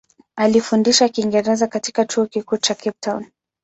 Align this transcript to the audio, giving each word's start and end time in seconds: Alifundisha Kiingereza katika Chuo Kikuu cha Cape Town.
Alifundisha 0.35 1.09
Kiingereza 1.09 1.67
katika 1.67 2.05
Chuo 2.05 2.25
Kikuu 2.25 2.57
cha 2.57 2.75
Cape 2.75 2.97
Town. 2.99 3.25